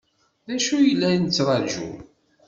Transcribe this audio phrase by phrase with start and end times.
[0.47, 1.89] D acu ay la nettṛaju?